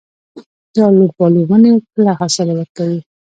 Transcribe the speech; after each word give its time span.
د 0.73 0.75
الوبالو 0.87 1.39
ونې 1.49 1.71
کله 1.93 2.11
حاصل 2.19 2.47
ورکوي؟ 2.53 2.99